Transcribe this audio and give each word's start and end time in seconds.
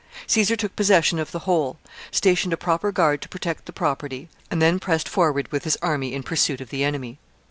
Caesar 0.25 0.55
took 0.55 0.75
possession 0.75 1.19
of 1.19 1.31
the 1.31 1.37
whole, 1.45 1.77
stationed 2.09 2.51
a 2.51 2.57
proper 2.57 2.91
guard 2.91 3.21
to 3.21 3.29
protect 3.29 3.67
the 3.67 3.71
property, 3.71 4.29
and 4.49 4.59
then 4.59 4.79
pressed 4.79 5.07
forward 5.07 5.47
with 5.51 5.63
his 5.63 5.77
army 5.79 6.15
in 6.15 6.23
pursuit 6.23 6.59
of 6.59 6.71
the 6.71 6.83
enemy. 6.83 7.19